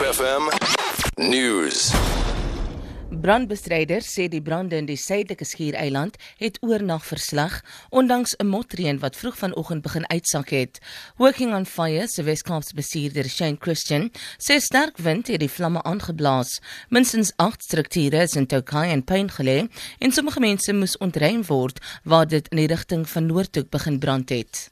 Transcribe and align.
Hope 0.00 0.14
FM 0.14 0.44
News. 1.30 1.90
Brandbestryders 3.10 4.06
sê 4.08 4.30
die 4.32 4.40
brande 4.40 4.78
in 4.80 4.86
die 4.88 4.96
suidelike 4.96 5.44
skiereiland 5.44 6.16
het 6.40 6.56
oornag 6.64 7.04
versleg 7.04 7.58
ondanks 7.90 8.32
'n 8.38 8.48
motreën 8.48 9.02
wat 9.04 9.16
vroeg 9.16 9.36
vanoggend 9.36 9.82
begin 9.82 10.08
uitsak 10.08 10.48
het. 10.56 10.80
Working 11.16 11.52
on 11.54 11.66
Fire 11.66 12.08
se 12.08 12.22
Weskaapse 12.22 12.74
bestuurder 12.74 13.28
Shane 13.28 13.60
Christian 13.60 14.10
sê 14.38 14.56
sterk 14.60 14.96
wind 14.96 15.26
het 15.26 15.40
die 15.40 15.52
vlamme 15.56 15.82
aangeblaas. 15.82 16.60
Minstens 16.88 17.32
8 17.36 17.62
strukture 17.62 18.22
is 18.22 18.36
in 18.36 18.46
Tokai 18.46 18.90
en 18.90 19.04
Pine 19.04 19.28
gelê 19.28 19.68
en 19.98 20.12
sommige 20.12 20.40
mense 20.40 20.72
moes 20.72 20.96
ontruim 20.96 21.44
word 21.46 21.78
waar 22.04 22.26
dit 22.26 22.48
in 22.48 22.56
die 22.56 22.66
rigting 22.74 23.08
van 23.08 23.26
noord 23.26 23.52
toe 23.52 23.66
begin 23.68 23.98
brand 23.98 24.28
het 24.28 24.70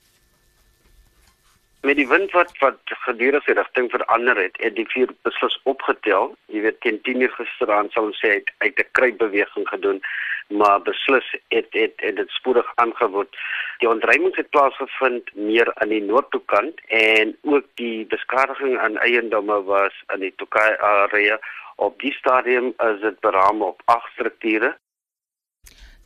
met 1.88 1.96
die 1.96 2.08
wind 2.08 2.32
wat 2.36 2.50
wat 2.60 2.90
gedurende 3.06 3.40
sy 3.46 3.54
rigting 3.56 3.86
verander 3.90 4.36
het, 4.36 4.56
het 4.60 4.74
die 4.76 4.86
vuur 4.92 5.12
beslis 5.24 5.54
opgetel. 5.72 6.34
Jy 6.52 6.60
weet 6.66 6.80
teen 6.84 6.98
10 7.06 7.22
uur 7.24 7.32
gisteraan 7.36 7.88
sou 7.94 8.02
ons 8.08 8.18
sê 8.20 8.32
uit 8.34 8.50
uit 8.64 8.82
'n 8.82 8.90
kruipbeweging 8.98 9.68
gedoen, 9.68 10.00
maar 10.60 10.82
beslis 10.88 11.28
het 11.54 11.68
het 11.80 11.94
het 12.04 12.16
dit 12.20 12.30
spoedig 12.38 12.68
aangeword. 12.84 13.38
Die 13.80 13.88
ontruiming 13.88 14.36
het 14.36 14.50
plaasgevind 14.50 15.34
meer 15.34 15.68
aan 15.74 15.94
die 15.94 16.02
noordtoekant 16.02 16.80
en 16.88 17.36
ook 17.42 17.66
die 17.74 18.06
beskadiging 18.06 18.78
aan 18.78 18.98
eiendomme 18.98 19.62
was 19.62 19.94
in 20.14 20.20
die 20.20 20.34
Tokai 20.36 20.76
area. 20.76 21.38
Op 21.76 22.00
die 22.00 22.12
stadium 22.12 22.74
is 22.90 23.00
dit 23.00 23.20
beraam 23.20 23.62
op 23.62 23.82
8 23.84 24.12
strukture 24.12 24.76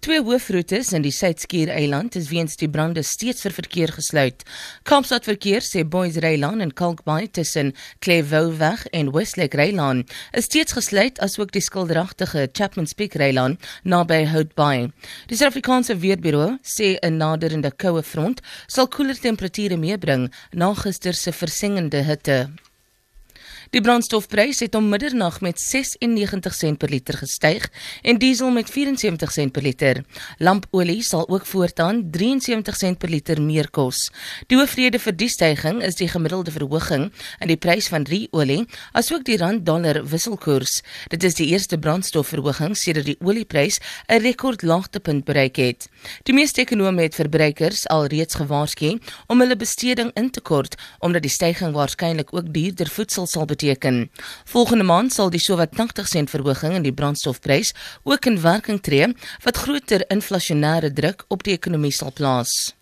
Twee 0.02 0.18
hoofroetes 0.18 0.88
in 0.92 1.04
die 1.04 1.12
Suid-Skiereiland 1.14 2.16
is 2.18 2.26
weens 2.32 2.56
die 2.58 2.66
brande 2.66 3.04
steeds 3.06 3.44
vir 3.44 3.52
verkeer 3.54 3.92
gesluit. 3.94 4.40
Kaapstad 4.82 5.28
Verkeer 5.28 5.62
sê 5.62 5.84
Boys 5.86 6.16
Raylan 6.24 6.58
en 6.64 6.72
Kalkbaai 6.74 7.28
tussen 7.30 7.70
Clevoweg 8.02 8.82
en 8.90 9.12
Westlake 9.14 9.60
Raylan 9.60 10.00
is 10.34 10.48
steeds 10.50 10.74
gesluit 10.74 11.22
asook 11.22 11.54
die 11.54 11.62
skilderagtige 11.62 12.48
Chapman's 12.50 12.96
Peak 12.98 13.14
Raylan 13.14 13.54
naby 13.86 14.24
Houtbaai. 14.32 14.90
Die 15.30 15.38
Suid-Afrikaanse 15.38 16.00
Weerbureau 16.02 16.58
sê 16.66 16.98
'n 16.98 17.22
naderende 17.22 17.70
koue 17.70 18.02
front 18.02 18.42
sal 18.66 18.88
koeler 18.88 19.14
temperature 19.14 19.78
meebring 19.78 20.32
na 20.50 20.74
gister 20.74 21.14
se 21.14 21.30
versengende 21.30 22.02
hitte. 22.02 22.50
Die 23.72 23.80
brandstofprys 23.80 24.58
het 24.60 24.74
om 24.76 24.90
middernag 24.92 25.38
met 25.40 25.60
96 25.60 26.52
sent 26.54 26.76
per 26.78 26.90
liter 26.92 27.16
gestyg 27.16 27.70
en 28.04 28.18
diesel 28.20 28.50
met 28.52 28.68
74 28.70 29.30
sent 29.32 29.52
per 29.56 29.62
liter. 29.64 30.02
Lampolie 30.36 31.00
sal 31.02 31.24
ook 31.28 31.46
voortaan 31.48 32.02
73 32.12 32.76
sent 32.76 32.98
per 33.00 33.08
liter 33.08 33.40
meer 33.40 33.70
kos. 33.72 34.10
Die 34.52 34.58
hoofrede 34.60 35.00
vir 35.00 35.16
die 35.16 35.28
stygings 35.32 35.86
is 35.86 35.96
die 35.96 36.08
gemiddelde 36.12 36.52
verhoging 36.52 37.06
in 37.40 37.48
die 37.48 37.56
prys 37.56 37.88
van 37.88 38.04
ru-olie 38.10 38.66
asook 38.92 39.24
die 39.24 39.38
rand-dollar 39.40 40.02
wisselkoers. 40.04 40.82
Dit 41.08 41.24
is 41.24 41.40
die 41.40 41.48
eerste 41.54 41.80
brandstofverhoging 41.80 42.76
sedert 42.76 43.08
die 43.08 43.16
olieprys 43.24 43.80
'n 44.08 44.20
rekordlaagtepunt 44.20 45.24
bereik 45.24 45.56
het. 45.56 45.88
Die 46.28 46.34
meeste 46.34 46.60
ekonome 46.60 47.08
het 47.08 47.14
verbruikers 47.14 47.88
alreeds 47.88 48.34
gewaarsku 48.34 48.98
om 49.28 49.40
hulle 49.40 49.56
besteding 49.56 50.10
in 50.14 50.30
te 50.30 50.40
kort 50.40 50.76
omdat 50.98 51.22
die 51.22 51.32
stygings 51.32 51.72
waarskynlik 51.72 52.34
ook 52.36 52.52
duurder 52.52 52.88
voedsel 52.88 53.26
sal 53.26 53.44
beteken 53.46 53.60
beteken. 53.62 54.10
Volgende 54.44 54.84
maand 54.84 55.12
sal 55.12 55.30
die 55.30 55.40
sowat 55.40 55.74
80 55.76 56.08
sent 56.08 56.30
verhoging 56.30 56.74
in 56.74 56.82
die 56.82 56.92
brandstofprys 56.92 57.72
ook 58.02 58.26
in 58.26 58.40
werking 58.42 58.80
tree 58.82 59.14
wat 59.44 59.56
groter 59.56 60.04
inflasionêre 60.10 60.92
druk 60.92 61.24
op 61.28 61.42
die 61.42 61.54
ekonomie 61.54 61.92
sal 61.92 62.12
plaas. 62.12 62.74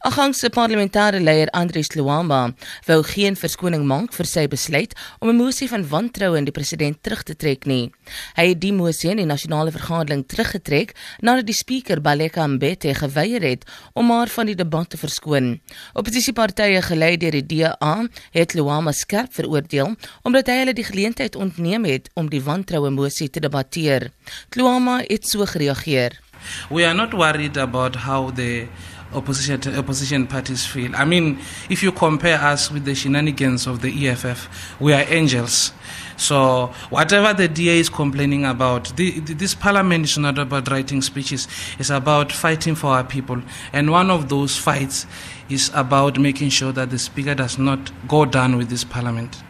Agangse 0.00 0.50
parlementêre 0.50 1.20
leier 1.20 1.50
Andries 1.50 1.92
Luamba 1.94 2.54
wou 2.86 3.02
geen 3.02 3.36
verskoning 3.36 3.84
maak 3.86 4.12
vir 4.16 4.26
sy 4.26 4.46
besluit 4.48 4.94
om 5.20 5.28
'n 5.28 5.36
mosie 5.36 5.68
van 5.68 5.88
wantroue 5.88 6.38
in 6.38 6.44
die 6.44 6.52
president 6.52 7.02
terug 7.02 7.22
te 7.22 7.34
trek 7.36 7.66
nie. 7.66 7.92
Hy 8.36 8.48
het 8.48 8.60
die 8.60 8.72
mosie 8.72 9.10
in 9.10 9.16
die 9.16 9.26
nasionale 9.26 9.70
vergadering 9.70 10.24
teruggetrek 10.26 10.94
nadat 11.20 11.46
die 11.46 11.54
spreker 11.54 12.00
Baleka 12.00 12.46
Mbete 12.46 12.94
geweier 12.94 13.42
het 13.42 13.64
om 13.92 14.10
haar 14.10 14.28
van 14.28 14.46
die 14.46 14.54
debat 14.54 14.90
te 14.90 14.96
verskoon. 14.96 15.60
Opposisiepartye 15.94 16.82
gelei 16.82 17.16
deur 17.16 17.30
die 17.30 17.46
DA 17.46 18.06
het 18.32 18.54
Luamba 18.54 18.92
skerp 18.92 19.32
veroordeel 19.34 19.94
omdat 20.22 20.46
hy 20.46 20.58
hulle 20.58 20.74
die 20.74 20.84
geleentheid 20.84 21.36
ontneem 21.36 21.84
het 21.84 22.10
om 22.14 22.28
die 22.28 22.42
wantroue 22.42 22.90
mosie 22.90 23.30
te 23.30 23.40
debatteer. 23.40 24.10
Luamba 24.56 25.00
het 25.08 25.28
so 25.28 25.46
gereageer. 25.46 26.20
We 26.70 26.84
are 26.84 26.94
not 26.94 27.12
worried 27.12 27.56
about 27.56 27.96
how 27.96 28.30
the 28.34 28.66
opposition 29.14 29.76
opposition 29.76 30.26
parties 30.26 30.64
feel. 30.66 30.94
I 30.96 31.04
mean, 31.04 31.38
if 31.68 31.82
you 31.82 31.92
compare 31.92 32.38
us 32.38 32.70
with 32.70 32.84
the 32.84 32.94
shenanigans 32.94 33.66
of 33.66 33.82
the 33.82 34.08
EFF, 34.08 34.80
we 34.80 34.92
are 34.92 35.04
angels. 35.08 35.72
So 36.16 36.72
whatever 36.90 37.34
the 37.34 37.48
DA 37.48 37.78
is 37.78 37.88
complaining 37.88 38.44
about, 38.44 38.96
the, 38.96 39.18
this 39.20 39.54
parliament 39.54 40.04
is 40.04 40.18
not 40.18 40.38
about 40.38 40.70
writing 40.70 41.02
speeches. 41.02 41.48
It's 41.78 41.90
about 41.90 42.30
fighting 42.32 42.74
for 42.74 42.88
our 42.88 43.04
people. 43.04 43.42
And 43.72 43.90
one 43.90 44.10
of 44.10 44.28
those 44.28 44.56
fights 44.56 45.06
is 45.48 45.70
about 45.74 46.18
making 46.18 46.50
sure 46.50 46.72
that 46.72 46.90
the 46.90 46.98
speaker 46.98 47.34
does 47.34 47.58
not 47.58 47.90
go 48.06 48.24
down 48.24 48.56
with 48.56 48.68
this 48.68 48.84
parliament. 48.84 49.42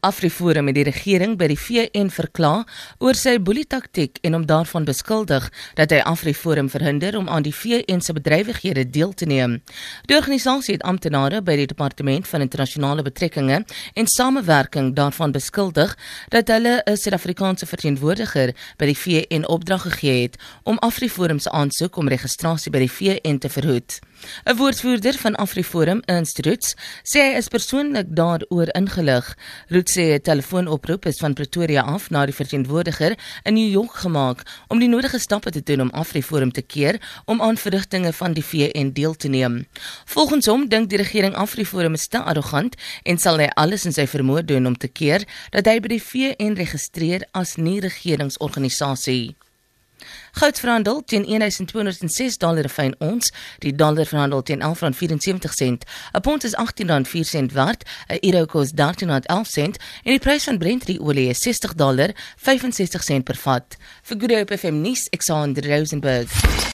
Afriforum 0.00 0.66
het 0.66 0.76
die 0.78 0.84
regering 0.84 1.36
by 1.38 1.46
die 1.50 1.58
VN 1.58 2.08
verkla 2.12 2.64
oor 3.04 3.18
sy 3.18 3.36
boelietaktiek 3.38 4.18
en 4.24 4.36
hom 4.36 4.46
daarvan 4.48 4.86
beskuldig 4.88 5.48
dat 5.78 5.92
hy 5.92 6.00
Afriforum 6.08 6.70
verhinder 6.72 7.18
om 7.18 7.28
aan 7.28 7.44
die 7.44 7.54
VN 7.54 8.00
se 8.00 8.14
bedrywighede 8.16 8.86
deel 8.90 9.12
te 9.12 9.28
neem. 9.28 9.58
Die 10.08 10.16
organisasie 10.16 10.74
het 10.78 10.86
amptenare 10.88 11.42
by 11.44 11.56
die 11.60 11.68
Departement 11.70 12.28
van 12.28 12.44
Internasionale 12.46 13.04
Betrekkinge 13.04 13.62
en 13.94 14.06
Samewerking 14.06 14.94
daarvan 14.96 15.32
beskuldig 15.36 15.96
dat 16.28 16.48
hulle 16.48 16.82
'n 16.86 16.96
Suid-Afrikaanse 16.96 17.66
verteenwoordiger 17.66 18.54
by 18.78 18.86
die 18.86 18.98
VN 18.98 19.44
opdrag 19.46 19.82
gegee 19.82 20.22
het 20.22 20.36
om 20.62 20.78
Afriforum 20.78 21.38
se 21.38 21.50
aansoek 21.50 21.96
om 21.96 22.08
registrasie 22.08 22.72
by 22.72 22.78
die 22.78 22.92
VN 22.92 23.38
te 23.38 23.48
verhoed. 23.48 24.00
'n 24.44 24.56
Woordvoerder 24.56 25.14
van 25.18 25.34
Afriforum, 25.34 26.02
Ernst 26.04 26.38
Roots, 26.46 26.74
sê 27.02 27.20
hy 27.20 27.36
is 27.40 27.48
persoonlik 27.48 28.06
daaroor 28.16 28.68
ingelig. 28.80 29.36
Roots 29.68 29.92
sê 29.96 30.04
'n 30.14 30.20
telefoonoproep 30.20 31.06
is 31.06 31.18
van 31.18 31.32
Pretoria 31.34 31.82
af 31.82 32.10
na 32.10 32.24
die 32.26 32.34
verteenwoordiger 32.34 33.18
in 33.42 33.54
New 33.54 33.70
York 33.70 33.94
gemaak 33.94 34.42
om 34.68 34.78
die 34.78 34.88
nodige 34.88 35.18
stappe 35.18 35.50
te 35.50 35.62
doen 35.62 35.80
om 35.80 35.90
Afriforum 35.90 36.52
te 36.52 36.62
keer 36.62 37.00
om 37.24 37.42
aan 37.42 37.56
verrigtinge 37.56 38.12
van 38.12 38.32
die 38.32 38.44
VN 38.44 38.90
deel 38.92 39.14
te 39.16 39.28
neem. 39.28 39.66
Volgens 40.04 40.46
hom 40.46 40.68
dink 40.68 40.88
die 40.90 40.98
regering 40.98 41.34
Afriforum 41.34 41.94
is 41.94 42.08
te 42.08 42.18
arrogant 42.18 42.76
en 43.02 43.18
sal 43.18 43.38
hy 43.38 43.48
alles 43.54 43.84
in 43.84 43.92
sy 43.92 44.06
vermoë 44.06 44.44
doen 44.44 44.66
om 44.66 44.76
te 44.76 44.88
keer 44.88 45.24
dat 45.50 45.66
hy 45.66 45.80
by 45.80 45.88
die 45.88 46.02
VN 46.02 46.56
registreer 46.56 47.28
as 47.32 47.56
nie-regeringsorganisasie. 47.56 49.39
Goud 50.32 50.58
verhandel 50.58 51.02
teen 51.04 51.24
1206 51.26 52.38
dollar 52.38 52.68
per 52.70 52.70
fyn 52.70 52.94
ons, 52.98 53.32
die 53.58 53.74
dollar 53.74 54.06
verhandel 54.06 54.42
teen 54.42 54.62
11.74 54.62 55.54
sent. 55.54 55.84
'n 56.14 56.20
Pond 56.20 56.44
is 56.44 56.54
18.04 56.54 57.24
sent 57.24 57.52
werd, 57.52 57.84
'n 58.08 58.18
euro 58.20 58.44
kos 58.46 58.72
13.11 58.74 59.50
sent 59.50 59.76
en 60.04 60.12
die 60.12 60.18
prys 60.18 60.44
van 60.44 60.58
Brent 60.58 60.88
olie 61.00 61.28
is 61.28 61.42
60 61.42 61.74
dollar 61.74 62.10
65 62.36 63.02
sent 63.02 63.24
per 63.24 63.36
vat. 63.36 63.76
Vir 64.02 64.16
Good 64.20 64.32
Hope 64.32 64.58
FM 64.58 64.80
nuus, 64.80 65.08
Alexander 65.10 65.66
Rosenburg. 65.66 66.68